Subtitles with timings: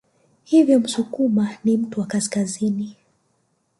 [0.43, 2.97] Hivyo Msukuma ni mtu wa Kaskazini